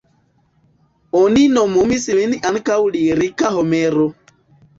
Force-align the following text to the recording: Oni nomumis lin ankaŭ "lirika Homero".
Oni 1.19 1.43
nomumis 1.57 2.07
lin 2.21 2.33
ankaŭ 2.53 2.79
"lirika 2.97 3.53
Homero". 3.59 4.09